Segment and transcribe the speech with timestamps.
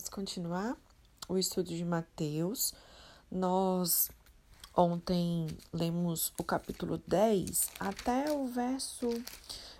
[0.00, 0.76] vamos continuar
[1.28, 2.72] o estudo de Mateus.
[3.30, 4.10] Nós
[4.74, 9.10] ontem lemos o capítulo 10 até o verso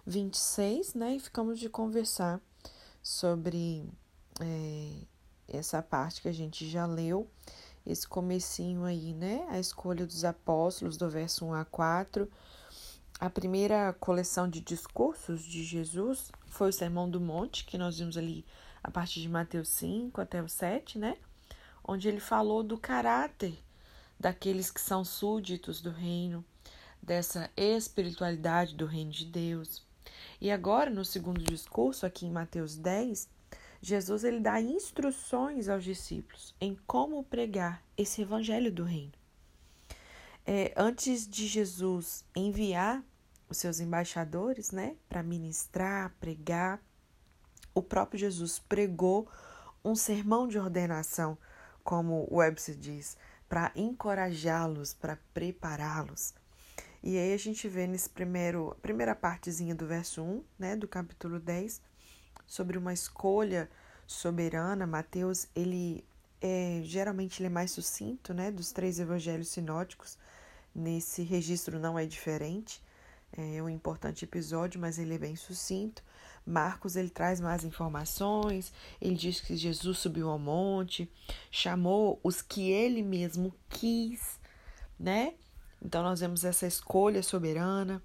[0.06, 1.16] 26, né?
[1.16, 2.38] E ficamos de conversar
[3.02, 3.88] sobre
[4.40, 4.92] é,
[5.48, 7.26] essa parte que a gente já leu,
[7.86, 9.46] esse comecinho aí, né?
[9.48, 12.30] A escolha dos apóstolos, do verso 1 a 4.
[13.18, 18.18] A primeira coleção de discursos de Jesus foi o Sermão do Monte, que nós vimos
[18.18, 18.44] ali
[18.82, 21.16] a partir de Mateus 5 até o 7, né?
[21.84, 23.58] Onde ele falou do caráter
[24.18, 26.44] daqueles que são súditos do reino,
[27.02, 29.82] dessa espiritualidade do reino de Deus.
[30.40, 33.28] E agora, no segundo discurso, aqui em Mateus 10,
[33.82, 39.12] Jesus ele dá instruções aos discípulos em como pregar esse evangelho do reino.
[40.46, 43.02] É, antes de Jesus enviar
[43.48, 46.80] os seus embaixadores, né, para ministrar, pregar,
[47.74, 49.28] o próprio Jesus pregou
[49.84, 51.36] um sermão de ordenação,
[51.82, 53.16] como o Webster diz,
[53.48, 56.34] para encorajá-los, para prepará-los.
[57.02, 61.40] E aí a gente vê nesse primeiro, primeira partezinha do verso 1, né, do capítulo
[61.40, 61.80] 10,
[62.46, 63.70] sobre uma escolha
[64.06, 64.86] soberana.
[64.86, 66.04] Mateus, ele
[66.42, 70.18] é, geralmente ele é mais sucinto, né, dos três evangelhos sinóticos.
[70.74, 72.82] Nesse registro não é diferente.
[73.32, 76.02] É um importante episódio, mas ele é bem sucinto.
[76.46, 81.10] Marcos ele traz mais informações, ele diz que Jesus subiu ao monte,
[81.50, 84.38] chamou os que ele mesmo quis,
[84.98, 85.34] né?
[85.82, 88.02] Então nós vemos essa escolha soberana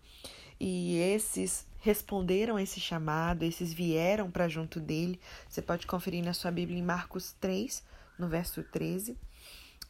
[0.59, 5.19] e esses responderam a esse chamado, esses vieram para junto dele.
[5.47, 7.83] Você pode conferir na sua Bíblia em Marcos 3,
[8.17, 9.17] no verso 13.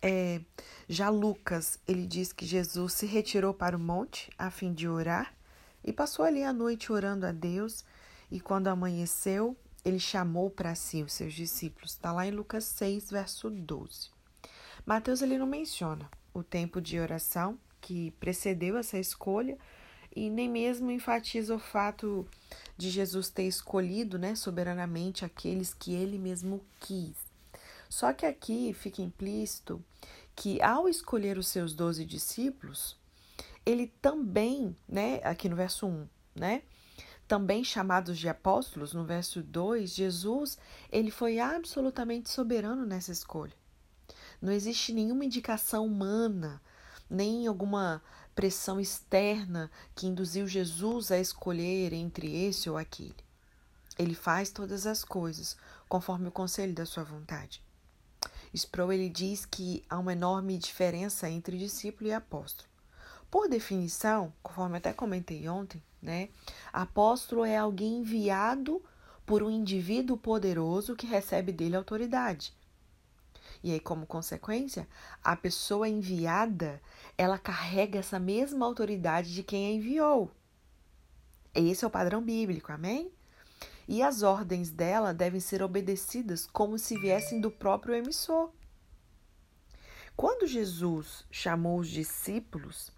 [0.02, 0.42] É,
[0.90, 5.34] já Lucas, ele diz que Jesus se retirou para o monte a fim de orar
[5.84, 7.86] e passou ali a noite orando a Deus.
[8.31, 11.92] E quando amanheceu, ele chamou para si os seus discípulos.
[11.92, 14.09] Está lá em Lucas 6, verso 12.
[14.86, 19.58] Mateus ele não menciona o tempo de oração que precedeu essa escolha
[20.16, 22.27] e nem mesmo enfatiza o fato
[22.77, 27.16] de Jesus ter escolhido né, soberanamente aqueles que ele mesmo quis.
[27.89, 29.83] Só que aqui fica implícito
[30.36, 32.98] que ao escolher os seus doze discípulos,
[33.66, 36.61] ele também, né, aqui no verso 1, né,
[37.27, 40.58] também chamados de apóstolos, no verso 2, Jesus,
[40.91, 43.53] ele foi absolutamente soberano nessa escolha.
[44.41, 46.61] Não existe nenhuma indicação humana,
[47.09, 48.02] nem alguma
[48.36, 53.15] pressão externa que induziu Jesus a escolher entre esse ou aquele.
[53.97, 55.55] Ele faz todas as coisas
[55.87, 57.63] conforme o conselho da sua vontade.
[58.53, 62.69] Sproul ele diz que há uma enorme diferença entre discípulo e apóstolo.
[63.36, 66.30] Por definição, conforme até comentei ontem, né?
[66.72, 68.82] Apóstolo é alguém enviado
[69.26, 72.54] por um indivíduo poderoso que recebe dele autoridade.
[73.62, 74.88] E aí, como consequência,
[75.22, 76.82] a pessoa enviada,
[77.18, 80.32] ela carrega essa mesma autoridade de quem a enviou.
[81.54, 83.12] Esse é o padrão bíblico, amém?
[83.86, 88.50] E as ordens dela devem ser obedecidas como se viessem do próprio emissor.
[90.16, 92.95] Quando Jesus chamou os discípulos,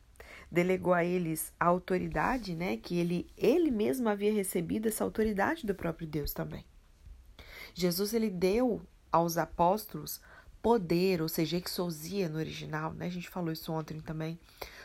[0.52, 5.76] delegou a eles a autoridade, né, que ele ele mesmo havia recebido essa autoridade do
[5.76, 6.66] próprio Deus também.
[7.74, 8.82] Jesus ele deu
[9.12, 10.22] aos apóstolos
[10.62, 13.06] poder, ou seja, exousia no original, né?
[13.06, 14.40] A gente falou isso ontem também,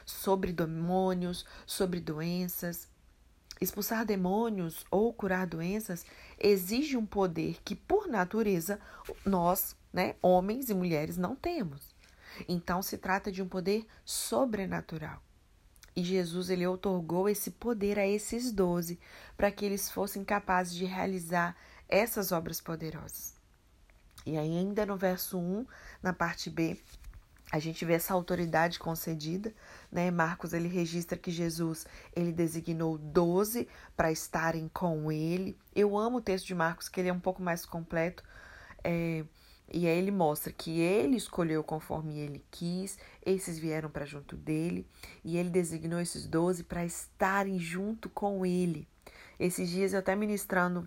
[0.04, 2.88] sobre demônios, sobre doenças.
[3.60, 6.04] Expulsar demônios ou curar doenças
[6.38, 8.78] exige um poder que, por natureza,
[9.24, 11.94] nós, né, homens e mulheres, não temos.
[12.48, 15.22] Então, se trata de um poder sobrenatural.
[15.94, 18.98] E Jesus ele otorgou esse poder a esses doze
[19.36, 21.56] para que eles fossem capazes de realizar
[21.88, 23.34] essas obras poderosas.
[24.24, 25.66] E ainda no verso 1,
[26.02, 26.78] na parte B,
[27.52, 29.52] a gente vê essa autoridade concedida,
[29.90, 30.10] né?
[30.10, 31.86] Marcos ele registra que Jesus
[32.16, 35.58] ele designou doze para estarem com ele.
[35.74, 38.24] Eu amo o texto de Marcos que ele é um pouco mais completo.
[38.82, 39.22] É,
[39.72, 44.86] e aí ele mostra que ele escolheu conforme ele quis, esses vieram para junto dele,
[45.24, 48.86] e ele designou esses doze para estarem junto com ele.
[49.40, 50.86] Esses dias eu até ministrando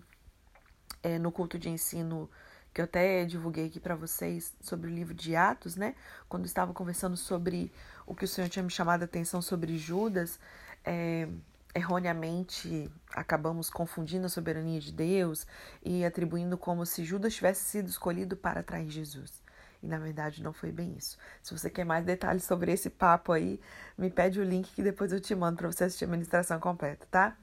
[1.02, 2.30] é, no culto de ensino,
[2.72, 5.94] que eu até divulguei aqui para vocês sobre o livro de Atos, né?
[6.28, 7.72] Quando estava conversando sobre
[8.06, 10.38] o que o Senhor tinha me chamado a atenção sobre Judas,
[10.84, 11.26] é,
[11.76, 15.46] erroneamente acabamos confundindo a soberania de Deus
[15.84, 19.44] e atribuindo como se Judas tivesse sido escolhido para trair Jesus.
[19.82, 21.18] E na verdade não foi bem isso.
[21.42, 23.60] Se você quer mais detalhes sobre esse papo aí,
[23.96, 27.06] me pede o link que depois eu te mando para você assistir a ministração completa,
[27.10, 27.36] tá?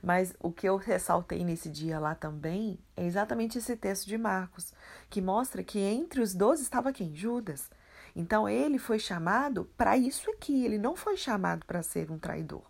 [0.00, 4.72] Mas o que eu ressaltei nesse dia lá também é exatamente esse texto de Marcos,
[5.08, 7.14] que mostra que entre os doze estava quem?
[7.14, 7.68] Judas.
[8.14, 12.69] Então ele foi chamado para isso aqui, ele não foi chamado para ser um traidor,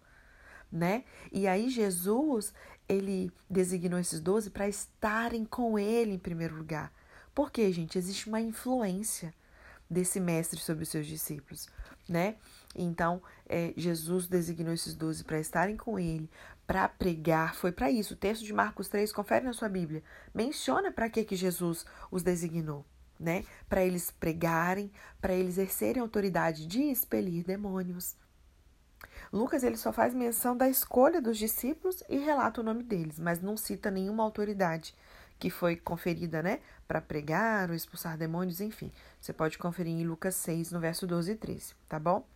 [0.70, 1.04] né?
[1.32, 2.52] E aí Jesus,
[2.88, 6.92] ele designou esses doze para estarem com ele em primeiro lugar.
[7.34, 9.32] Porque, gente, existe uma influência
[9.88, 11.68] desse mestre sobre os seus discípulos,
[12.08, 12.36] né?
[12.74, 16.30] Então, é, Jesus designou esses doze para estarem com ele,
[16.66, 18.14] para pregar, foi para isso.
[18.14, 20.02] O texto de Marcos 3, confere na sua Bíblia,
[20.32, 22.84] menciona para que, que Jesus os designou
[23.20, 23.44] né?
[23.68, 24.90] Para eles pregarem,
[25.20, 28.16] para eles exercerem autoridade de expelir demônios.
[29.32, 33.40] Lucas ele só faz menção da escolha dos discípulos e relata o nome deles, mas
[33.40, 34.94] não cita nenhuma autoridade
[35.38, 38.92] que foi conferida, né, para pregar ou expulsar demônios, enfim.
[39.18, 42.26] Você pode conferir em Lucas 6, no verso 12 e 13, tá bom?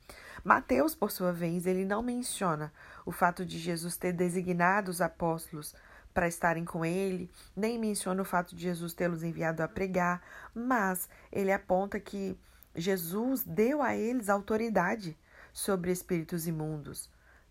[0.42, 2.72] Mateus, por sua vez, ele não menciona
[3.04, 5.74] o fato de Jesus ter designado os apóstolos
[6.14, 10.22] para estarem com ele, nem menciona o fato de Jesus tê-los enviado a pregar,
[10.54, 12.38] mas ele aponta que
[12.74, 15.16] Jesus deu a eles autoridade
[15.54, 17.08] sobre espíritos imundos,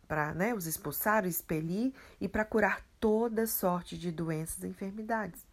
[0.07, 5.43] para né, os expulsar, expelir e para curar toda sorte de doenças e enfermidades.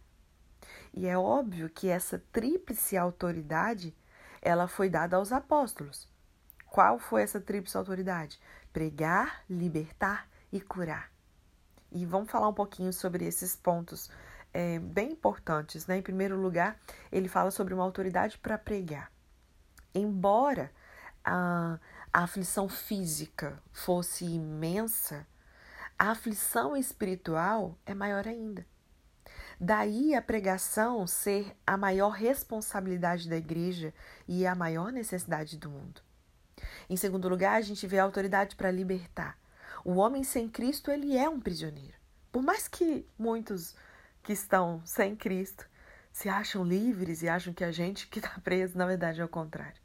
[0.93, 3.97] E é óbvio que essa tríplice autoridade
[4.43, 6.09] ela foi dada aos apóstolos.
[6.67, 8.41] Qual foi essa tríplice autoridade?
[8.73, 11.11] Pregar, libertar e curar.
[11.93, 14.11] E vamos falar um pouquinho sobre esses pontos
[14.53, 15.87] é, bem importantes.
[15.87, 15.99] Né?
[15.99, 16.79] Em primeiro lugar,
[17.11, 19.11] ele fala sobre uma autoridade para pregar.
[19.95, 20.71] Embora
[21.25, 21.79] a,
[22.13, 25.27] a aflição física fosse imensa,
[25.99, 28.67] a aflição espiritual é maior ainda.
[29.61, 33.95] Daí a pregação ser a maior responsabilidade da igreja
[34.27, 36.01] e a maior necessidade do mundo.
[36.89, 39.39] Em segundo lugar, a gente vê a autoridade para libertar.
[39.85, 41.95] O homem sem Cristo, ele é um prisioneiro.
[42.33, 43.77] Por mais que muitos
[44.23, 45.69] que estão sem Cristo
[46.13, 49.29] se acham livres e acham que a gente que está preso, na verdade é o
[49.29, 49.81] contrário.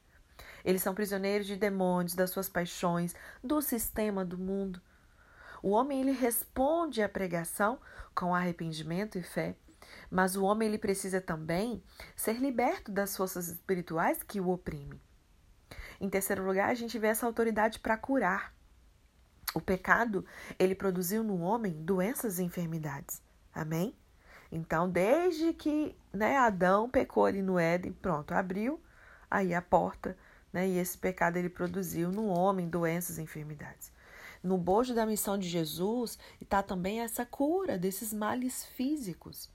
[0.65, 4.81] Eles são prisioneiros de demônios, das suas paixões, do sistema do mundo.
[5.61, 7.79] O homem ele responde à pregação
[8.15, 9.55] com arrependimento e fé,
[10.09, 11.83] mas o homem ele precisa também
[12.15, 14.99] ser liberto das forças espirituais que o oprimem.
[16.01, 18.53] Em terceiro lugar, a gente vê essa autoridade para curar.
[19.53, 20.25] O pecado,
[20.57, 23.21] ele produziu no homem doenças e enfermidades.
[23.53, 23.95] Amém?
[24.51, 28.81] Então, desde que né, Adão pecou ali no Éden, pronto, abriu
[29.29, 30.17] aí a porta,
[30.55, 33.91] né, e esse pecado ele produziu no homem doenças e enfermidades.
[34.41, 39.49] No bojo da missão de Jesus está também essa cura desses males físicos.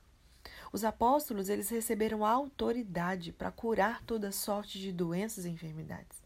[0.71, 6.21] Os apóstolos eles receberam autoridade para curar toda sorte de doenças e enfermidades.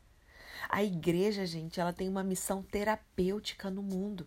[0.68, 4.26] A igreja, gente, ela tem uma missão terapêutica no mundo.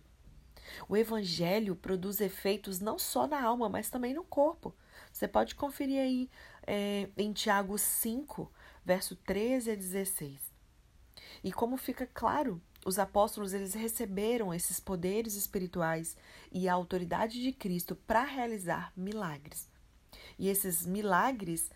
[0.88, 4.74] O evangelho produz efeitos não só na alma, mas também no corpo.
[5.12, 6.30] Você pode conferir aí
[6.66, 8.50] é, em Tiago 5,
[8.88, 10.40] verso 13 a 16.
[11.44, 16.16] E como fica claro, os apóstolos eles receberam esses poderes espirituais
[16.50, 19.68] e a autoridade de Cristo para realizar milagres.
[20.38, 21.70] E esses milagres,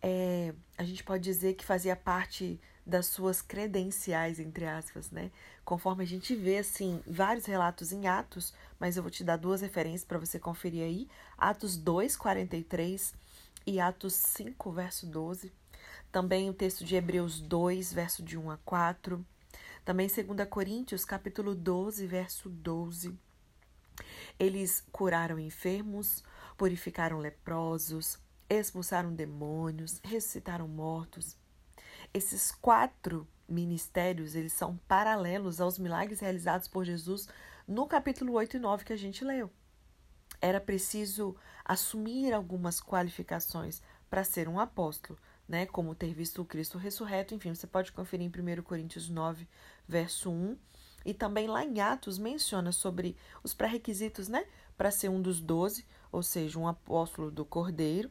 [0.00, 5.30] é, a gente pode dizer que fazia parte das suas credenciais, entre aspas, né?
[5.62, 9.60] Conforme a gente vê, assim, vários relatos em Atos, mas eu vou te dar duas
[9.60, 11.06] referências para você conferir aí:
[11.36, 13.14] Atos 2, 43
[13.66, 15.52] e Atos 5, verso 12.
[16.16, 19.22] Também o texto de Hebreus 2, verso de 1 a 4.
[19.84, 23.14] Também 2 Coríntios, capítulo 12, verso 12.
[24.38, 26.24] Eles curaram enfermos,
[26.56, 28.18] purificaram leprosos,
[28.48, 31.36] expulsaram demônios, ressuscitaram mortos
[32.14, 37.28] esses quatro ministérios, eles são paralelos aos milagres realizados por Jesus
[37.68, 39.50] no capítulo 8 e 9 que a gente leu.
[40.40, 45.66] Era preciso assumir algumas qualificações para ser um apóstolo, né?
[45.66, 49.48] Como ter visto o Cristo ressurreto, enfim, você pode conferir em 1 Coríntios 9,
[49.86, 50.56] verso 1.
[51.04, 54.44] E também lá em Atos menciona sobre os pré-requisitos, né?
[54.76, 58.10] Para ser um dos doze, ou seja, um apóstolo do Cordeiro,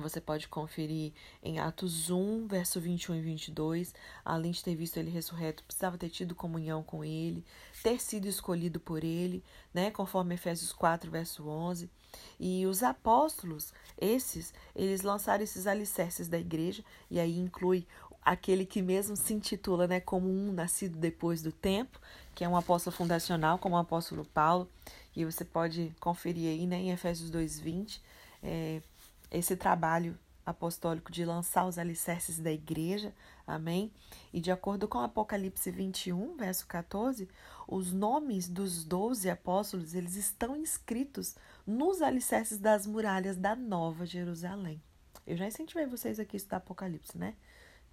[0.00, 1.12] você pode conferir
[1.42, 3.94] em Atos 1, verso 21 e 22.
[4.24, 7.44] Além de ter visto ele ressurreto, precisava ter tido comunhão com ele,
[7.82, 9.90] ter sido escolhido por ele, né?
[9.90, 11.90] Conforme Efésios 4, verso 11.
[12.38, 17.86] E os apóstolos, esses, eles lançaram esses alicerces da igreja, e aí inclui
[18.26, 22.00] aquele que mesmo se intitula né, como um nascido depois do tempo,
[22.34, 24.68] que é um apóstolo fundacional, como o apóstolo Paulo,
[25.14, 28.00] e você pode conferir aí né, em Efésios 2,20.
[28.42, 28.82] É,
[29.30, 33.12] esse trabalho apostólico de lançar os alicerces da igreja,
[33.44, 33.92] amém?
[34.32, 37.28] E de acordo com Apocalipse 21, verso 14,
[37.66, 41.34] os nomes dos doze apóstolos, eles estão inscritos
[41.66, 44.80] nos alicerces das muralhas da Nova Jerusalém.
[45.26, 47.34] Eu já incentivei vocês aqui a estudar Apocalipse, né?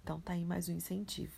[0.02, 1.32] Então tá aí mais um incentivo.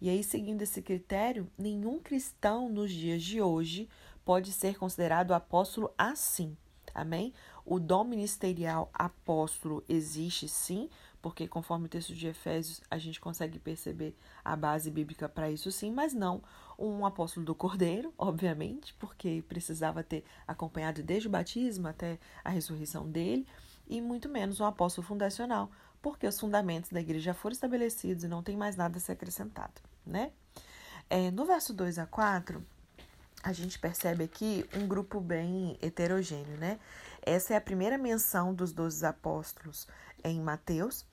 [0.00, 3.88] E aí, seguindo esse critério, nenhum cristão nos dias de hoje
[4.24, 6.56] pode ser considerado apóstolo assim.
[6.94, 7.32] Amém?
[7.64, 10.90] O dom ministerial apóstolo existe sim,
[11.22, 15.72] porque conforme o texto de Efésios a gente consegue perceber a base bíblica para isso
[15.72, 16.42] sim, mas não
[16.78, 23.08] um apóstolo do Cordeiro, obviamente, porque precisava ter acompanhado desde o batismo até a ressurreição
[23.08, 23.46] dele,
[23.86, 25.70] e muito menos um apóstolo fundacional,
[26.02, 29.80] porque os fundamentos da igreja foram estabelecidos e não tem mais nada a ser acrescentado,
[30.06, 30.32] né?
[31.08, 32.64] É, no verso 2 a 4,
[33.42, 36.78] a gente percebe aqui um grupo bem heterogêneo, né?
[37.26, 39.88] Essa é a primeira menção dos doze apóstolos
[40.22, 41.06] em Mateus.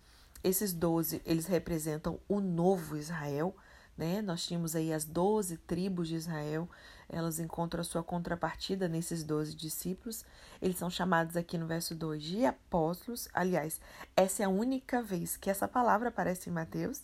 [0.44, 3.56] Esses doze, eles representam o novo Israel,
[3.98, 4.22] né?
[4.22, 6.70] Nós tínhamos aí as doze tribos de Israel,
[7.08, 10.25] elas encontram a sua contrapartida nesses doze discípulos.
[10.62, 13.30] Eles são chamados aqui no verso 2 de apóstolos.
[13.34, 13.80] Aliás,
[14.13, 17.03] essa é a única vez que essa palavra aparece em Mateus.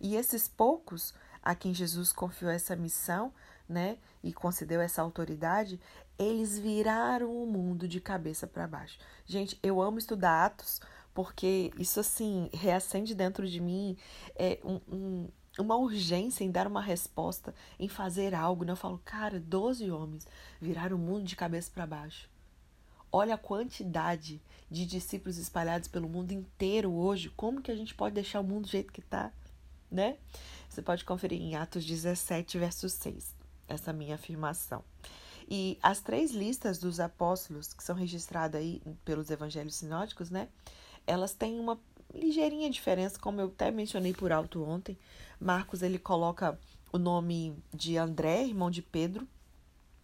[0.00, 3.32] E esses poucos a quem Jesus confiou essa missão,
[3.68, 5.80] né, e concedeu essa autoridade,
[6.18, 8.98] eles viraram o mundo de cabeça para baixo.
[9.26, 10.80] Gente, eu amo estudar Atos
[11.18, 13.96] porque isso assim reacende dentro de mim
[14.36, 18.64] é, um, um, uma urgência em dar uma resposta, em fazer algo.
[18.64, 18.70] Né?
[18.70, 20.26] Eu falo, cara, 12 homens
[20.60, 22.30] viraram o mundo de cabeça para baixo.
[23.10, 27.30] Olha a quantidade de discípulos espalhados pelo mundo inteiro hoje.
[27.30, 29.32] Como que a gente pode deixar o mundo do jeito que está,
[29.90, 30.18] né?
[30.68, 33.34] Você pode conferir em Atos 17, verso 6,
[33.68, 34.82] essa minha afirmação.
[35.48, 40.48] E as três listas dos apóstolos, que são registradas aí pelos evangelhos sinóticos, né?
[41.06, 41.80] Elas têm uma
[42.12, 44.98] ligeirinha diferença, como eu até mencionei por alto ontem.
[45.40, 46.58] Marcos, ele coloca
[46.92, 49.26] o nome de André, irmão de Pedro,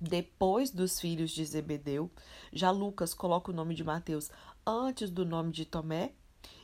[0.00, 2.10] depois dos filhos de Zebedeu.
[2.52, 4.30] Já Lucas coloca o nome de Mateus
[4.66, 6.12] antes do nome de Tomé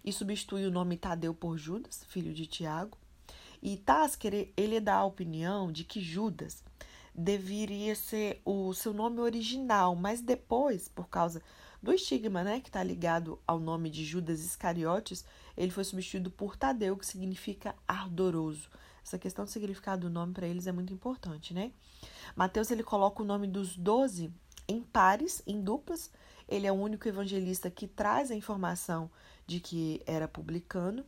[0.04, 2.96] e substitui o nome Tadeu por Judas, filho de Tiago.
[3.62, 6.62] E Tasker, ele dá a opinião de que Judas
[7.14, 11.42] deveria ser o seu nome original, mas depois, por causa
[11.82, 15.24] do estigma né, que está ligado ao nome de Judas Iscariotes,
[15.56, 18.68] ele foi substituído por Tadeu, que significa ardoroso.
[19.04, 21.72] Essa questão do significado do nome para eles é muito importante, né?
[22.36, 24.32] Mateus ele coloca o nome dos doze
[24.68, 26.10] em pares, em duplas.
[26.48, 29.10] Ele é o único evangelista que traz a informação
[29.46, 31.04] de que era publicano.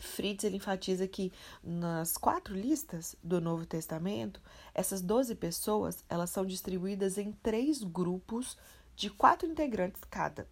[0.00, 1.32] Fritz ele enfatiza que
[1.62, 4.40] nas quatro listas do Novo Testamento,
[4.74, 8.56] essas 12 pessoas elas são distribuídas em três grupos
[8.96, 10.48] de quatro integrantes cada,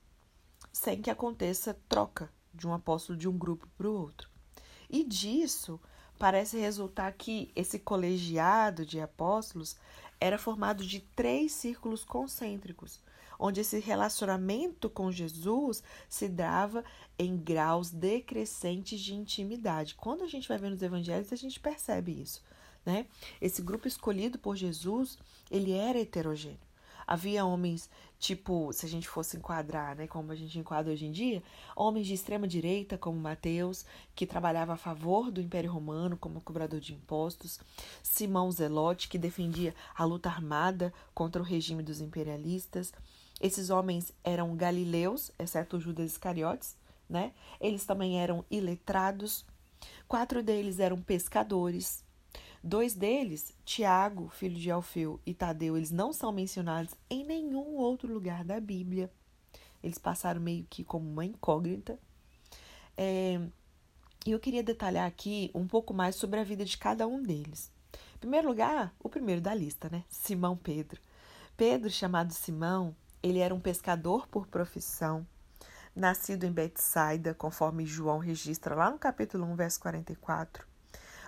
[0.73, 4.29] sem que aconteça troca de um apóstolo de um grupo para o outro.
[4.89, 5.81] E disso
[6.19, 9.77] parece resultar que esse colegiado de apóstolos
[10.21, 13.01] era formado de três círculos concêntricos,
[13.39, 16.85] onde esse relacionamento com Jesus se dava
[17.19, 19.95] em graus decrescentes de intimidade.
[19.95, 22.43] Quando a gente vai vendo os evangelhos, a gente percebe isso,
[22.85, 23.07] né?
[23.41, 25.19] Esse grupo escolhido por Jesus,
[25.51, 26.73] ele era heterogêneo.
[27.07, 31.13] Havia homens, tipo, se a gente fosse enquadrar, né, como a gente enquadra hoje em
[31.13, 31.43] dia,
[31.75, 33.85] homens de extrema direita, como Mateus,
[34.15, 37.61] que trabalhava a favor do Império Romano como cobrador de impostos,
[38.03, 42.93] Simão Zelote, que defendia a luta armada contra o regime dos imperialistas.
[43.43, 47.33] Esses homens eram galileus, exceto Judas Iscariotes, né?
[47.61, 49.45] Eles também eram iletrados.
[50.09, 52.05] Quatro deles eram pescadores,
[52.65, 58.13] Dois deles, Tiago, filho de Alfeu, e Tadeu, eles não são mencionados em nenhum outro
[58.13, 59.11] lugar da Bíblia.
[59.83, 61.99] Eles passaram meio que como uma incógnita.
[62.97, 63.41] É,
[64.25, 67.69] e eu queria detalhar aqui um pouco mais sobre a vida de cada um deles.
[68.15, 70.05] Em primeiro lugar, o primeiro da lista, né?
[70.09, 71.01] Simão Pedro.
[71.57, 75.27] Pedro, chamado Simão, ele era um pescador por profissão,
[75.95, 80.67] nascido em Betsaida, conforme João registra lá no capítulo 1, verso 44.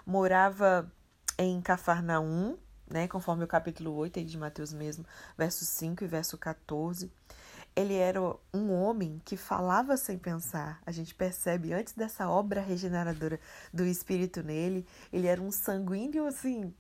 [0.04, 0.90] Morava
[1.38, 2.58] em Cafarnaum,
[2.90, 7.12] né, conforme o capítulo 8 de Mateus mesmo, verso 5 e verso 14.
[7.76, 8.20] Ele era
[8.52, 10.80] um homem que falava sem pensar.
[10.86, 13.40] A gente percebe antes dessa obra regeneradora
[13.72, 16.72] do Espírito nele, ele era um sanguíneo assim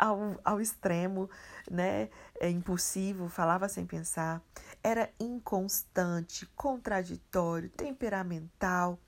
[0.00, 1.28] ao, ao extremo,
[1.70, 2.08] né?
[2.40, 4.42] É impulsivo, falava sem pensar.
[4.82, 8.98] Era inconstante, contraditório, temperamental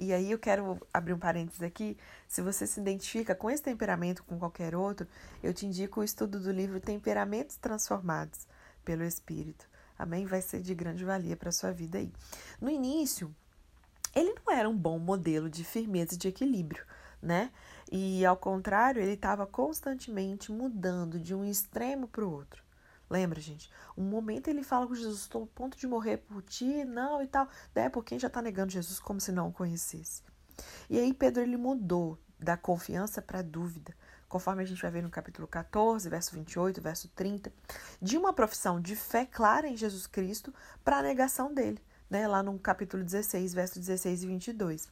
[0.00, 1.94] e aí eu quero abrir um parênteses aqui.
[2.26, 5.06] Se você se identifica com esse temperamento, com qualquer outro,
[5.42, 8.48] eu te indico o estudo do livro Temperamentos Transformados
[8.82, 9.68] pelo Espírito.
[9.98, 10.24] Amém?
[10.24, 12.10] Vai ser de grande valia para a sua vida aí.
[12.58, 13.34] No início,
[14.14, 16.82] ele não era um bom modelo de firmeza e de equilíbrio,
[17.20, 17.52] né?
[17.90, 22.62] E ao contrário, ele estava constantemente mudando de um extremo para o outro.
[23.10, 23.68] Lembra, gente?
[23.96, 27.26] Um momento ele fala com Jesus, estou a ponto de morrer por ti, não e
[27.26, 27.48] tal.
[27.74, 30.22] Daí é porque já está negando Jesus como se não o conhecesse.
[30.88, 33.94] E aí Pedro ele mudou da confiança para a dúvida,
[34.28, 37.52] conforme a gente vai ver no capítulo 14, verso 28, verso 30,
[38.00, 40.54] de uma profissão de fé clara em Jesus Cristo
[40.84, 42.28] para a negação dele, né?
[42.28, 44.88] Lá no capítulo 16, verso 16 e 22.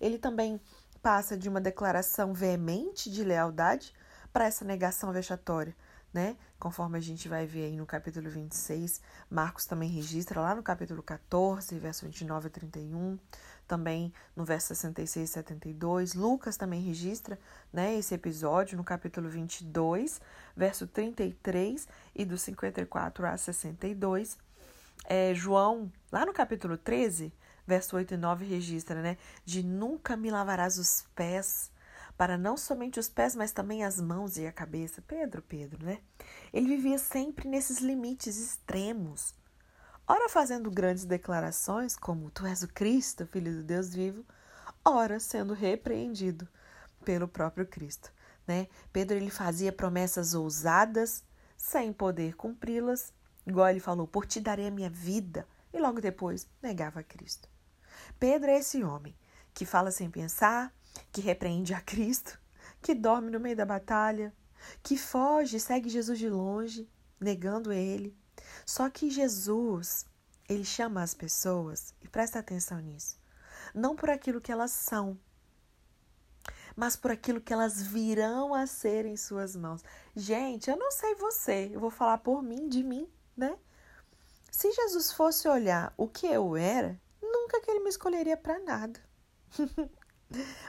[0.00, 0.60] Ele também
[1.06, 3.94] passa de uma declaração veemente de lealdade
[4.32, 5.72] para essa negação vexatória,
[6.12, 6.36] né?
[6.58, 11.04] Conforme a gente vai ver aí no capítulo 26, Marcos também registra lá no capítulo
[11.04, 13.20] 14, verso 29 a 31,
[13.68, 16.14] também no verso 66 e 72.
[16.14, 17.38] Lucas também registra,
[17.72, 20.20] né, esse episódio no capítulo 22,
[20.56, 21.86] verso 33
[22.16, 24.36] e do 54 a 62.
[25.04, 27.32] É, João, lá no capítulo 13,
[27.66, 31.70] verso 8 e 9 registra, né, de nunca me lavarás os pés,
[32.16, 35.02] para não somente os pés, mas também as mãos e a cabeça.
[35.02, 35.98] Pedro, Pedro, né?
[36.52, 39.34] Ele vivia sempre nesses limites extremos.
[40.06, 44.24] Ora fazendo grandes declarações, como tu és o Cristo, filho do Deus vivo,
[44.84, 46.48] ora sendo repreendido
[47.04, 48.12] pelo próprio Cristo,
[48.46, 48.68] né?
[48.92, 51.24] Pedro ele fazia promessas ousadas,
[51.56, 53.12] sem poder cumpri-las,
[53.46, 57.48] igual ele falou, por ti darei a minha vida, e logo depois negava a Cristo.
[58.18, 59.14] Pedro é esse homem
[59.52, 60.72] que fala sem pensar,
[61.12, 62.38] que repreende a Cristo,
[62.82, 64.34] que dorme no meio da batalha,
[64.82, 66.88] que foge e segue Jesus de longe,
[67.20, 68.16] negando ele.
[68.64, 70.06] Só que Jesus,
[70.48, 73.18] ele chama as pessoas, e presta atenção nisso,
[73.74, 75.18] não por aquilo que elas são,
[76.74, 79.82] mas por aquilo que elas virão a ser em suas mãos.
[80.14, 83.56] Gente, eu não sei você, eu vou falar por mim, de mim, né?
[84.50, 87.00] Se Jesus fosse olhar o que eu era,
[87.46, 89.00] nunca que ele me escolheria para nada.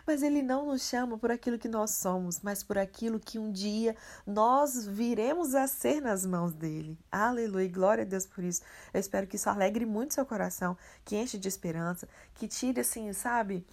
[0.06, 3.52] Mas Ele não nos chama por aquilo que nós somos, mas por aquilo que um
[3.52, 6.96] dia nós viremos a ser nas mãos dele.
[7.12, 8.62] Aleluia, glória a Deus por isso.
[8.94, 13.12] Eu espero que isso alegre muito seu coração, que enche de esperança, que tire, assim,
[13.14, 13.66] sabe,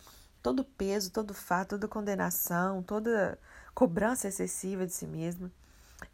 [0.42, 3.38] todo peso, todo fato, toda condenação, toda
[3.75, 5.52] cobrança excessiva de si mesmo.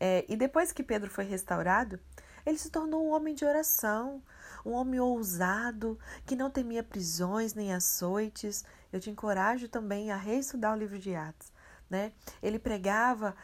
[0.00, 2.00] É, e depois que Pedro foi restaurado,
[2.44, 4.22] ele se tornou um homem de oração,
[4.64, 8.64] um homem ousado, que não temia prisões nem açoites.
[8.92, 11.52] Eu te encorajo também a reestudar o livro de Atos.
[11.88, 12.12] Né?
[12.42, 13.34] Ele pregava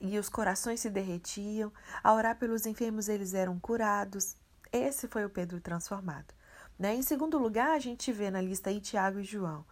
[0.00, 4.36] e os corações se derretiam, a orar pelos enfermos eles eram curados.
[4.70, 6.34] Esse foi o Pedro transformado.
[6.78, 6.94] Né?
[6.94, 9.64] Em segundo lugar, a gente vê na lista aí Tiago e João.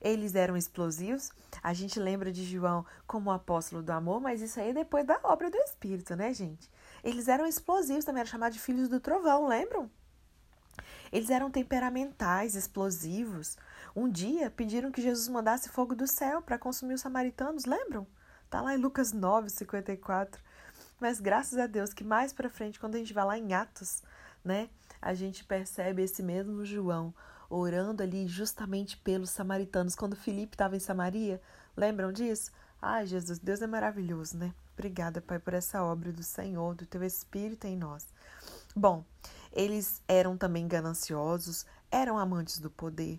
[0.00, 1.30] Eles eram explosivos.
[1.62, 5.06] A gente lembra de João como o apóstolo do amor, mas isso aí é depois
[5.06, 6.70] da obra do Espírito, né, gente?
[7.06, 9.88] Eles eram explosivos, também eram chamados de filhos do trovão, lembram?
[11.12, 13.56] Eles eram temperamentais, explosivos.
[13.94, 18.08] Um dia pediram que Jesus mandasse fogo do céu para consumir os samaritanos, lembram?
[18.50, 20.42] Tá lá em Lucas 9, 54.
[20.98, 24.02] Mas graças a Deus que mais para frente, quando a gente vai lá em Atos,
[24.44, 24.68] né,
[25.00, 27.14] a gente percebe esse mesmo João
[27.48, 31.40] orando ali justamente pelos samaritanos quando Filipe estava em Samaria.
[31.76, 32.50] Lembram disso?
[32.82, 34.52] Ai, Jesus, Deus é maravilhoso, né?
[34.76, 38.06] Obrigada, Pai, por essa obra do Senhor, do teu Espírito em nós.
[38.74, 39.06] Bom,
[39.50, 43.18] eles eram também gananciosos, eram amantes do poder.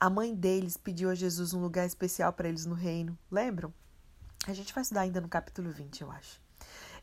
[0.00, 3.16] A mãe deles pediu a Jesus um lugar especial para eles no reino.
[3.30, 3.72] Lembram?
[4.48, 6.40] A gente vai estudar ainda no capítulo 20, eu acho.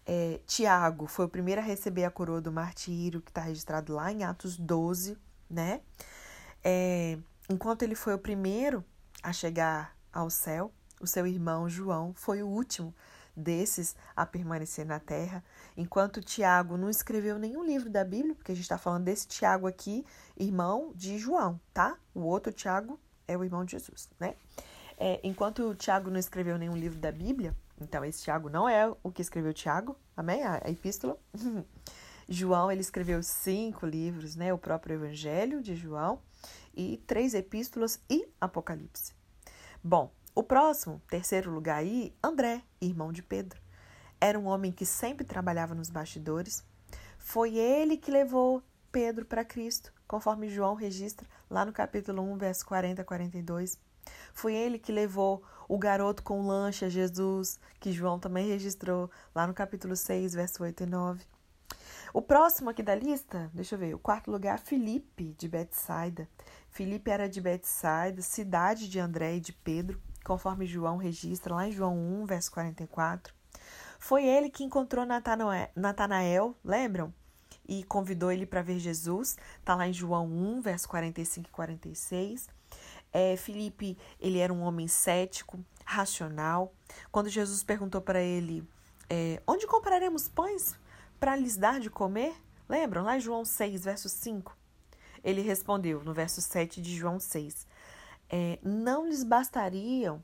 [0.06, 4.12] É, Tiago foi o primeiro a receber a coroa do martírio, que está registrado lá
[4.12, 5.18] em Atos 12,
[5.50, 5.80] né?
[6.62, 7.18] É,
[7.50, 8.84] enquanto ele foi o primeiro
[9.24, 12.94] a chegar ao céu, o seu irmão João foi o último
[13.36, 15.44] desses a permanecer na terra,
[15.76, 19.68] enquanto Tiago não escreveu nenhum livro da Bíblia, porque a gente está falando desse Tiago
[19.68, 20.06] aqui,
[20.38, 21.98] irmão de João, tá?
[22.14, 24.36] O outro Tiago é o irmão de Jesus, né?
[24.98, 29.12] É, enquanto Tiago não escreveu nenhum livro da Bíblia, então esse Tiago não é o
[29.12, 30.44] que escreveu Tiago, amém?
[30.44, 31.18] A, a epístola.
[32.28, 34.54] João, ele escreveu cinco livros, né?
[34.54, 36.20] O próprio Evangelho de João
[36.74, 39.14] e três epístolas e Apocalipse.
[39.84, 43.58] Bom, o próximo, terceiro lugar aí, André, irmão de Pedro.
[44.20, 46.62] Era um homem que sempre trabalhava nos bastidores.
[47.18, 52.66] Foi ele que levou Pedro para Cristo, conforme João registra lá no capítulo 1, verso
[52.66, 53.80] 40 a 42.
[54.34, 59.48] Foi ele que levou o garoto com lancha a Jesus, que João também registrou lá
[59.48, 61.26] no capítulo 6, verso 8 e 9.
[62.14, 66.28] O próximo aqui da lista, deixa eu ver, o quarto lugar, Filipe, de Betsaida.
[66.70, 71.72] Filipe era de Betsaida, cidade de André e de Pedro conforme João registra lá em
[71.72, 73.34] João 1, verso 44.
[74.00, 77.14] Foi ele que encontrou Natanael, lembram?
[77.68, 79.38] E convidou ele para ver Jesus.
[79.60, 82.50] Está lá em João 1, verso 45 e 46.
[83.14, 86.74] É, Felipe, ele era um homem cético, racional.
[87.12, 88.68] Quando Jesus perguntou para ele,
[89.10, 90.76] é, onde compraremos pães
[91.20, 92.36] para lhes dar de comer?
[92.68, 93.04] Lembram?
[93.04, 94.56] Lá em João 6, verso 5.
[95.24, 97.66] Ele respondeu, no verso 7 de João 6,
[98.30, 100.24] é, não lhes bastariam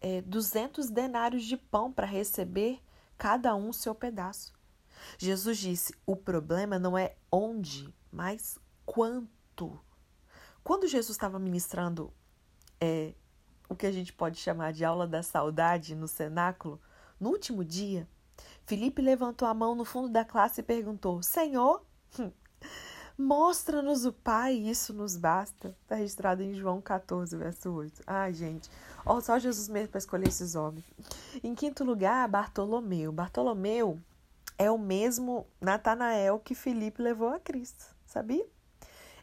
[0.00, 2.80] é, 200 denários de pão para receber
[3.16, 4.54] cada um seu pedaço.
[5.18, 9.80] Jesus disse: o problema não é onde, mas quanto.
[10.62, 12.12] Quando Jesus estava ministrando
[12.80, 13.14] é,
[13.68, 16.80] o que a gente pode chamar de aula da saudade no cenáculo,
[17.20, 18.08] no último dia,
[18.64, 21.84] Felipe levantou a mão no fundo da classe e perguntou: Senhor,
[23.18, 25.76] mostra-nos o Pai, isso nos basta.
[25.82, 28.02] Está registrado em João 14, verso 8.
[28.06, 28.70] Ai, gente,
[29.04, 30.84] ó, só Jesus mesmo para escolher esses homens.
[31.42, 33.12] Em quinto lugar, Bartolomeu.
[33.12, 33.98] Bartolomeu
[34.58, 38.46] é o mesmo Natanael que Felipe levou a Cristo, sabia?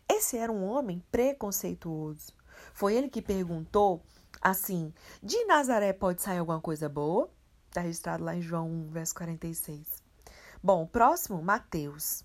[0.10, 2.34] Esse era um homem preconceituoso.
[2.74, 4.04] Foi ele que perguntou
[4.42, 7.30] assim: de Nazaré pode sair alguma coisa boa?
[7.68, 10.04] Está registrado lá em João 1, verso 46.
[10.62, 12.24] Bom, próximo, Mateus.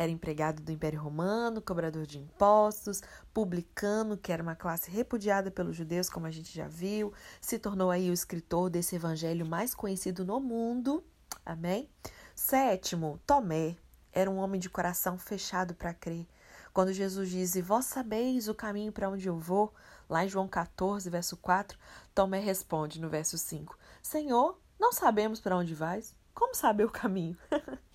[0.00, 3.02] Era empregado do Império Romano, cobrador de impostos,
[3.34, 7.90] publicano, que era uma classe repudiada pelos judeus, como a gente já viu, se tornou
[7.90, 11.04] aí o escritor desse evangelho mais conhecido no mundo.
[11.44, 11.86] Amém?
[12.34, 13.76] Sétimo, Tomé
[14.10, 16.26] era um homem de coração fechado para crer.
[16.72, 19.70] Quando Jesus diz: e Vós sabeis o caminho para onde eu vou,
[20.08, 21.78] lá em João 14, verso 4,
[22.14, 26.16] Tomé responde no verso 5: Senhor, não sabemos para onde vais.
[26.32, 27.36] Como saber o caminho?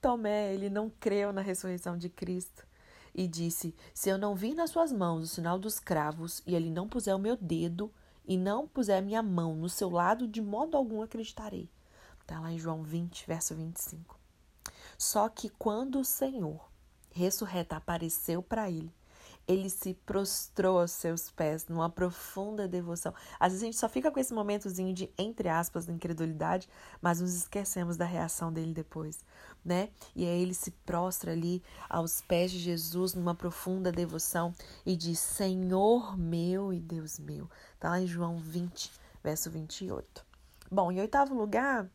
[0.00, 2.66] Tomé, ele não creu na ressurreição de Cristo
[3.14, 6.70] e disse: Se eu não vir nas suas mãos o sinal dos cravos e ele
[6.70, 7.92] não puser o meu dedo
[8.26, 11.68] e não puser a minha mão no seu lado, de modo algum acreditarei.
[12.20, 14.18] Está lá em João 20, verso 25.
[14.96, 16.70] Só que quando o Senhor
[17.10, 18.94] ressurreta apareceu para ele,
[19.48, 23.14] ele se prostrou aos seus pés numa profunda devoção.
[23.40, 26.68] Às vezes a gente só fica com esse momentozinho de, entre aspas, de incredulidade,
[27.00, 29.24] mas nos esquecemos da reação dele depois,
[29.64, 29.88] né?
[30.14, 34.52] E aí ele se prostra ali aos pés de Jesus numa profunda devoção
[34.84, 37.48] e diz: Senhor meu e Deus meu.
[37.80, 38.92] Tá lá em João 20,
[39.24, 40.26] verso 28.
[40.70, 41.90] Bom, em oitavo lugar,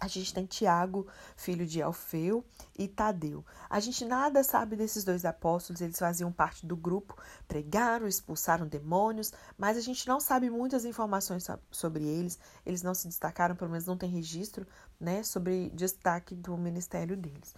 [0.00, 1.06] a gente tem Tiago,
[1.36, 2.44] filho de Alfeu,
[2.78, 3.44] e Tadeu.
[3.68, 7.16] A gente nada sabe desses dois apóstolos, eles faziam parte do grupo,
[7.48, 12.38] pregaram, expulsaram demônios, mas a gente não sabe muitas informações sobre eles.
[12.64, 14.66] Eles não se destacaram, pelo menos não tem registro,
[15.00, 17.54] né, sobre destaque do ministério deles.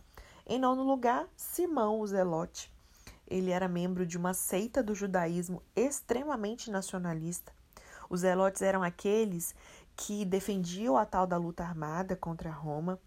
[0.47, 2.73] Em nono lugar, Simão, o Zelote.
[3.29, 7.53] Ele era membro de uma seita do judaísmo extremamente nacionalista.
[8.11, 9.55] Os zelotes eram aqueles
[10.01, 12.99] que defendiam a tal da luta armada contra Roma.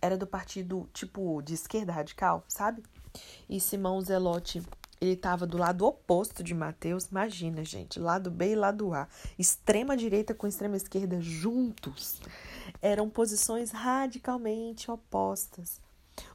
[0.00, 2.84] Era do partido tipo de esquerda radical, sabe?
[3.48, 4.62] E Simão Zelote,
[5.00, 7.06] ele estava do lado oposto de Mateus.
[7.06, 9.08] Imagina, gente, lado B e lado A.
[9.36, 12.20] Extrema direita com extrema esquerda juntos.
[12.80, 15.80] Eram posições radicalmente opostas.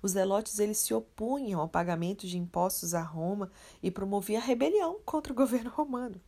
[0.02, 3.50] Os zelotes eles se opunham ao pagamento de impostos a Roma
[3.82, 6.20] e promoviam a rebelião contra o governo romano.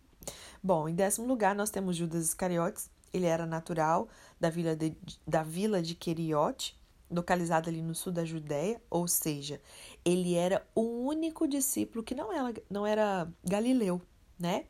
[0.63, 5.43] Bom, em décimo lugar nós temos Judas Iscariotes, ele era natural da vila de, da
[5.43, 6.77] vila de Queriote,
[7.09, 9.61] localizada ali no sul da Judéia, ou seja,
[10.03, 14.01] ele era o único discípulo que não era, não era galileu,
[14.39, 14.65] né?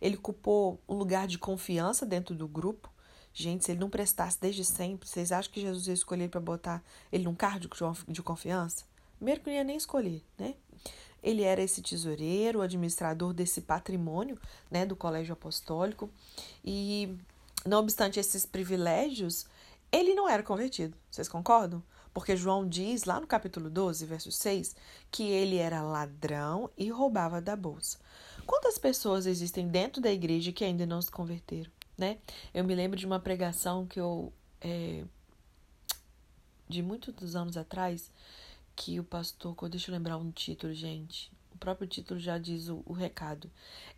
[0.00, 2.90] Ele ocupou um lugar de confiança dentro do grupo.
[3.34, 6.82] Gente, se ele não prestasse desde sempre, vocês acham que Jesus ia escolher para botar
[7.10, 7.66] ele num cargo
[8.06, 8.84] de confiança?
[9.16, 10.54] Primeiro que não ia nem escolher, né?
[11.20, 14.38] Ele era esse tesoureiro, administrador desse patrimônio,
[14.70, 16.08] né, do colégio apostólico,
[16.64, 17.18] e
[17.64, 19.46] não obstante esses privilégios,
[19.90, 20.96] ele não era convertido.
[21.10, 21.82] Vocês concordam?
[22.12, 24.74] Porque João diz lá no capítulo 12, verso 6,
[25.10, 27.98] que ele era ladrão e roubava da bolsa.
[28.46, 32.18] Quantas pessoas existem dentro da igreja que ainda não se converteram, né?
[32.52, 35.04] Eu me lembro de uma pregação que eu é,
[36.68, 38.10] de muitos anos atrás
[38.74, 42.82] que o pastor, deixa eu lembrar um título, gente o próprio título já diz o,
[42.86, 43.50] o recado.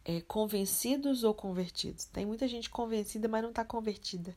[0.03, 2.07] É, convencidos ou convertidos?
[2.07, 4.35] Tem muita gente convencida, mas não está convertida.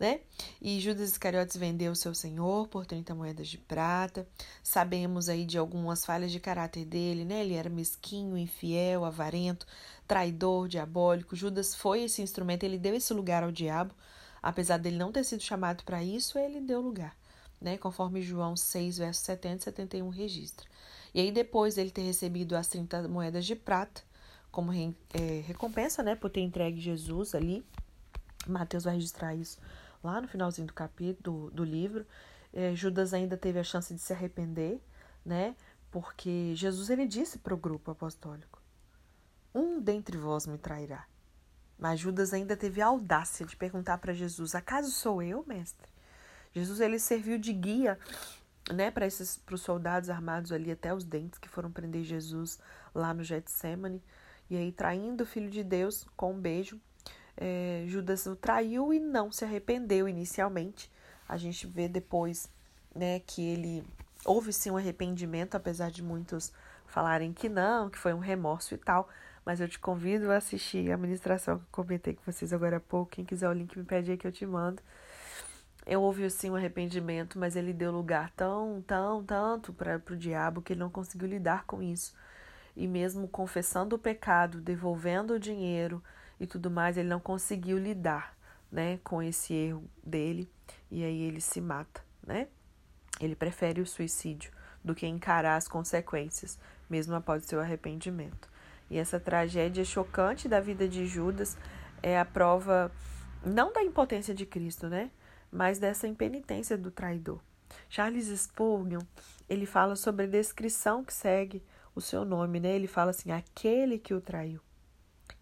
[0.00, 0.20] Né?
[0.60, 4.26] E Judas Iscariotes vendeu o seu senhor por 30 moedas de prata.
[4.62, 7.42] Sabemos aí de algumas falhas de caráter dele, né?
[7.42, 9.66] Ele era mesquinho, infiel, avarento,
[10.08, 11.36] traidor, diabólico.
[11.36, 13.94] Judas foi esse instrumento, ele deu esse lugar ao diabo.
[14.42, 17.14] Apesar dele não ter sido chamado para isso, ele deu lugar,
[17.60, 17.76] né?
[17.76, 20.66] Conforme João 6, verso 70 e 71 registra.
[21.14, 24.02] E aí, depois dele ter recebido as 30 moedas de prata,
[24.50, 27.64] como é, recompensa, né, por ter entregue Jesus ali,
[28.46, 29.58] Mateus vai registrar isso
[30.02, 32.06] lá no finalzinho do capítulo, do, do livro.
[32.52, 34.80] É, Judas ainda teve a chance de se arrepender,
[35.24, 35.54] né,
[35.90, 38.60] porque Jesus ele disse para o grupo apostólico:
[39.54, 41.06] um dentre vós me trairá.
[41.78, 45.90] Mas Judas ainda teve a audácia de perguntar para Jesus: Acaso sou eu, mestre?
[46.54, 47.98] Jesus ele serviu de guia
[48.72, 52.58] né, para esses para os soldados armados ali até os dentes que foram prender Jesus
[52.94, 54.02] lá no Getsemane.
[54.50, 56.80] E aí, traindo o filho de Deus com um beijo,
[57.36, 60.90] é, Judas o traiu e não se arrependeu inicialmente.
[61.28, 62.50] A gente vê depois
[62.94, 63.84] né, que ele
[64.24, 66.52] houve sim um arrependimento, apesar de muitos
[66.86, 69.08] falarem que não, que foi um remorso e tal.
[69.44, 72.80] Mas eu te convido a assistir a ministração que eu comentei com vocês agora há
[72.80, 73.12] pouco.
[73.12, 74.80] Quem quiser o link, me pede aí que eu te mando.
[75.84, 80.62] Eu houve sim um arrependimento, mas ele deu lugar tão, tão, tanto para o diabo
[80.62, 82.14] que ele não conseguiu lidar com isso.
[82.76, 86.02] E mesmo confessando o pecado, devolvendo o dinheiro
[86.38, 88.36] e tudo mais, ele não conseguiu lidar,
[88.70, 90.48] né, com esse erro dele.
[90.90, 92.46] E aí ele se mata, né?
[93.20, 94.52] Ele prefere o suicídio
[94.84, 98.48] do que encarar as consequências, mesmo após seu arrependimento.
[98.90, 101.56] E essa tragédia chocante da vida de Judas
[102.02, 102.90] é a prova
[103.44, 105.10] não da impotência de Cristo, né?
[105.52, 107.38] Mas dessa impenitência do traidor.
[107.88, 109.02] Charles Spurgeon,
[109.48, 111.62] ele fala sobre a descrição que segue
[111.94, 112.74] o seu nome, né?
[112.74, 114.60] Ele fala assim: aquele que o traiu.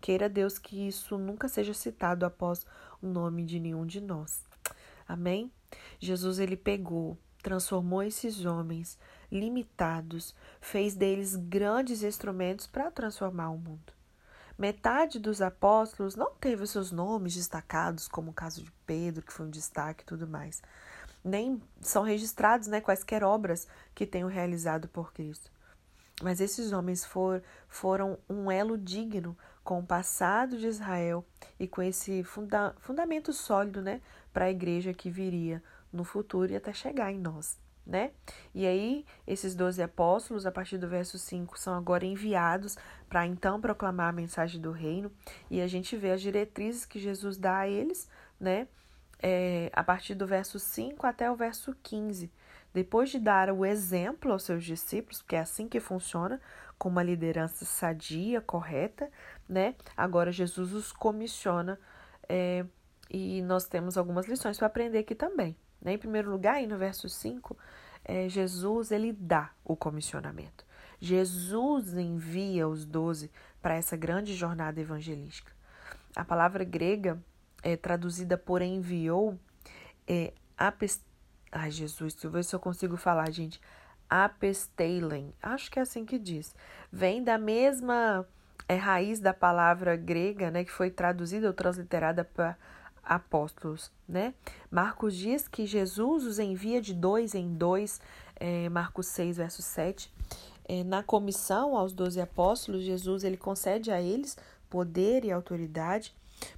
[0.01, 2.67] Queira Deus que isso nunca seja citado após
[3.01, 4.45] o nome de nenhum de nós.
[5.07, 5.53] Amém?
[5.99, 8.99] Jesus ele pegou, transformou esses homens
[9.31, 14.00] limitados, fez deles grandes instrumentos para transformar o mundo.
[14.61, 19.47] Metade dos apóstolos não teve seus nomes destacados, como o caso de Pedro, que foi
[19.47, 20.61] um destaque e tudo mais.
[21.25, 25.51] Nem são registrados né, quaisquer obras que tenham realizado por Cristo.
[26.23, 31.25] Mas esses homens for, foram um elo digno com o passado de Israel
[31.59, 36.57] e com esse funda, fundamento sólido né, para a igreja que viria no futuro e
[36.57, 37.57] até chegar em nós
[37.91, 38.13] né?
[38.55, 43.61] E aí, esses doze apóstolos, a partir do verso 5, são agora enviados para então
[43.61, 45.11] proclamar a mensagem do reino,
[45.51, 48.69] e a gente vê as diretrizes que Jesus dá a eles, né?
[49.23, 52.31] É, a partir do verso 5 até o verso 15.
[52.73, 56.41] Depois de dar o exemplo aos seus discípulos, porque é assim que funciona,
[56.79, 59.11] com uma liderança sadia, correta,
[59.49, 59.75] né?
[59.97, 61.79] Agora Jesus os comissiona
[62.29, 62.65] é,
[63.11, 65.57] e nós temos algumas lições para aprender aqui também.
[65.83, 65.95] Né?
[65.95, 67.57] Em primeiro lugar, aí no verso 5,
[68.05, 70.65] é, Jesus ele dá o comissionamento.
[71.01, 73.31] Jesus envia os doze
[73.63, 75.53] para essa grande jornada evangelística.
[76.15, 77.23] A palavra grega
[77.63, 79.39] é traduzida por enviou
[80.07, 81.03] é apest...
[81.53, 83.61] Ai, Jesus, deixa eu ver se eu consigo falar, gente.
[84.09, 86.55] Apesteilen, acho que é assim que diz.
[86.91, 88.27] Vem da mesma
[88.69, 92.57] é, raiz da palavra grega, né, que foi traduzida ou transliterada para
[93.11, 94.33] apóstolos, né?
[94.71, 98.01] Marcos diz que Jesus os envia de dois em dois,
[98.37, 100.15] é, Marcos 6, verso 7.
[100.69, 104.39] É, na comissão aos doze apóstolos, Jesus ele concede a eles
[104.71, 106.15] poder e autoridade.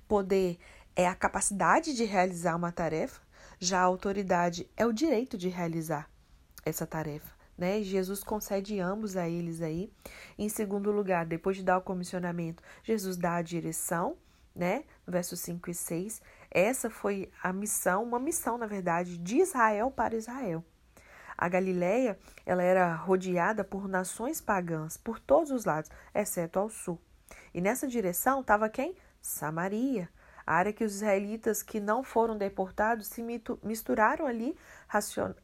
[0.07, 0.59] Poder
[0.95, 3.23] é a capacidade de realizar uma tarefa,
[3.59, 6.11] já a autoridade é o direito de realizar
[6.67, 7.33] essa tarefa.
[7.57, 7.83] Né?
[7.83, 9.91] Jesus concede ambos a eles aí.
[10.39, 14.17] Em segundo lugar, depois de dar o comissionamento, Jesus dá a direção,
[14.55, 14.85] né?
[15.07, 16.21] Versos 5 e 6.
[16.55, 20.63] Essa foi a missão, uma missão, na verdade, de Israel para Israel.
[21.37, 27.01] A Galileia, ela era rodeada por nações pagãs por todos os lados, exceto ao sul.
[27.55, 28.95] E nessa direção estava quem?
[29.21, 30.11] Samaria,
[30.47, 33.25] a área que os israelitas que não foram deportados se
[33.63, 34.55] misturaram ali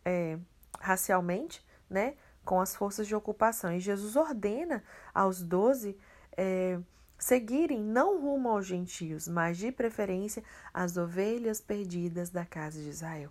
[0.04, 0.38] é,
[0.78, 3.72] racialmente, né, com as forças de ocupação.
[3.72, 5.98] E Jesus ordena aos doze
[6.36, 6.78] é,
[7.18, 13.30] seguirem não rumo aos gentios, mas de preferência as ovelhas perdidas da casa de Israel.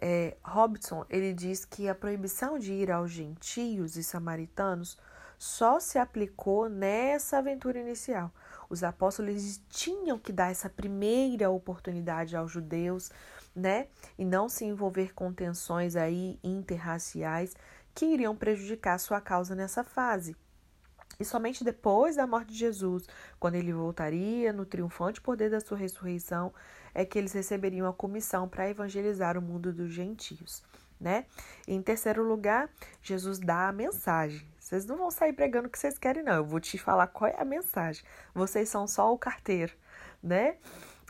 [0.00, 4.98] É, Robson ele diz que a proibição de ir aos gentios e samaritanos
[5.38, 8.32] só se aplicou nessa aventura inicial.
[8.68, 13.10] Os apóstolos tinham que dar essa primeira oportunidade aos judeus,
[13.54, 17.54] né, e não se envolver com tensões aí interraciais
[17.94, 20.36] que iriam prejudicar sua causa nessa fase.
[21.18, 23.06] E somente depois da morte de Jesus,
[23.38, 26.52] quando ele voltaria no triunfante poder da sua ressurreição,
[26.94, 30.62] é que eles receberiam a comissão para evangelizar o mundo dos gentios.
[31.00, 31.26] Né?
[31.66, 32.70] E em terceiro lugar,
[33.02, 34.46] Jesus dá a mensagem.
[34.58, 36.34] Vocês não vão sair pregando o que vocês querem, não.
[36.34, 38.04] Eu vou te falar qual é a mensagem.
[38.32, 39.72] Vocês são só o carteiro,
[40.22, 40.56] né?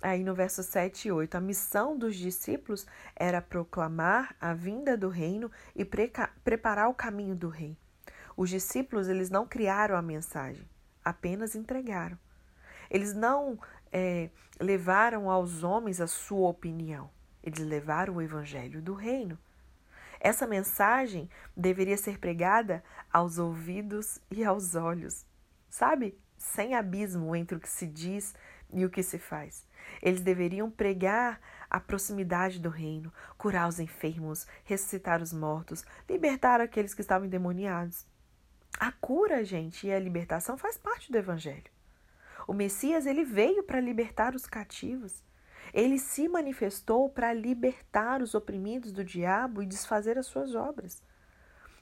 [0.01, 5.09] Aí no verso 7 e 8, a missão dos discípulos era proclamar a vinda do
[5.09, 7.77] reino e preparar o caminho do reino.
[8.37, 10.69] Os discípulos eles não criaram a mensagem,
[11.05, 12.19] apenas entregaram.
[12.91, 13.59] Eles não
[13.91, 17.11] é, levaram aos homens a sua opinião,
[17.43, 19.39] eles levaram o evangelho do reino.
[20.21, 25.27] Essa mensagem deveria ser pregada aos ouvidos e aos olhos.
[25.69, 26.17] Sabe?
[26.43, 28.35] sem abismo entre o que se diz
[28.73, 29.67] e o que se faz.
[30.03, 31.41] Eles deveriam pregar
[31.71, 38.07] a proximidade do reino, curar os enfermos, ressuscitar os mortos, libertar aqueles que estavam endemoniados.
[38.79, 41.71] A cura, gente, e a libertação faz parte do evangelho.
[42.47, 45.23] O Messias, ele veio para libertar os cativos.
[45.73, 51.03] Ele se manifestou para libertar os oprimidos do diabo e desfazer as suas obras.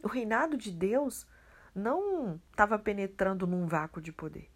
[0.02, 1.26] O reinado de Deus
[1.74, 4.50] não estava penetrando num vácuo de poder.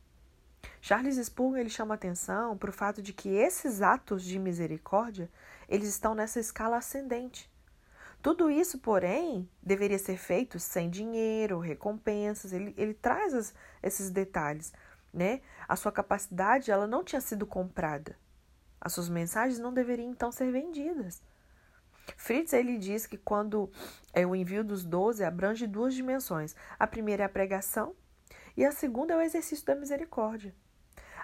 [0.80, 5.30] Charles Spurgeon ele chama atenção para o fato de que esses atos de misericórdia
[5.68, 7.50] eles estão nessa escala ascendente.
[8.24, 12.54] Tudo isso, porém, deveria ser feito sem dinheiro, recompensas.
[12.54, 14.72] Ele, ele traz as, esses detalhes,
[15.12, 15.42] né?
[15.68, 18.16] A sua capacidade ela não tinha sido comprada.
[18.80, 21.22] As suas mensagens não deveriam então ser vendidas.
[22.16, 23.70] Fritz ele diz que quando
[24.14, 26.56] é o envio dos doze abrange duas dimensões.
[26.78, 27.94] A primeira é a pregação
[28.56, 30.54] e a segunda é o exercício da misericórdia.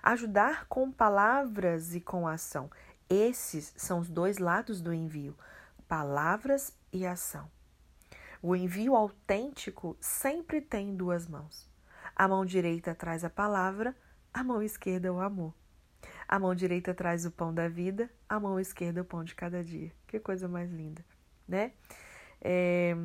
[0.02, 2.70] Ajudar com palavras e com ação.
[3.08, 5.34] Esses são os dois lados do envio:
[5.88, 7.50] palavras e ação.
[8.42, 11.68] O envio autêntico sempre tem duas mãos.
[12.16, 13.94] A mão direita traz a palavra,
[14.32, 15.54] a mão esquerda o amor.
[16.26, 19.62] A mão direita traz o pão da vida, a mão esquerda o pão de cada
[19.62, 19.92] dia.
[20.06, 21.04] Que coisa mais linda,
[21.46, 21.72] né?
[22.40, 22.96] É...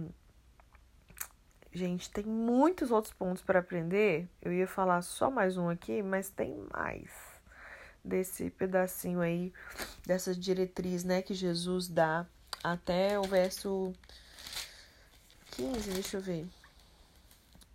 [1.73, 4.29] Gente, tem muitos outros pontos para aprender.
[4.41, 7.11] Eu ia falar só mais um aqui, mas tem mais
[8.01, 9.51] desse pedacinho aí,
[10.05, 12.25] dessa diretriz, né, que Jesus dá
[12.65, 13.93] até o verso
[15.51, 16.47] 15, deixa eu ver.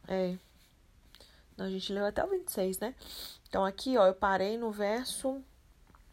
[0.09, 0.37] É.
[1.57, 2.94] Não, a gente leu até o 26, né?
[3.48, 5.40] Então, aqui, ó, eu parei no verso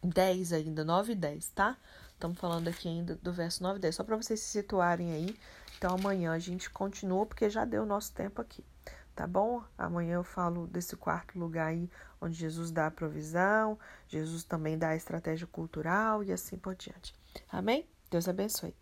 [0.02, 1.76] 10 ainda, 9 e 10, tá?
[2.12, 5.36] Estamos falando aqui ainda do verso 9 e 10, só para vocês se situarem aí.
[5.76, 8.64] Então, amanhã a gente continua, porque já deu nosso tempo aqui,
[9.14, 9.62] tá bom?
[9.76, 13.76] Amanhã eu falo desse quarto lugar aí, onde Jesus dá a provisão,
[14.08, 17.12] Jesus também dá a estratégia cultural e assim por diante.
[17.50, 17.88] Amém?
[18.10, 18.74] Deus abençoe.